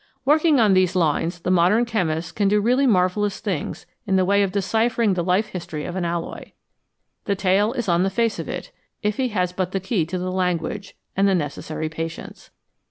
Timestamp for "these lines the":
0.73-1.51